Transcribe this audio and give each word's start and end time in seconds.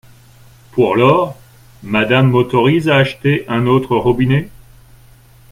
Pour 0.71 0.95
lors, 0.95 1.37
Madame 1.83 2.31
m’autorise 2.31 2.89
à 2.89 2.95
acheter 2.97 3.45
un 3.47 3.67
autre 3.67 3.95
robinet? 3.97 4.49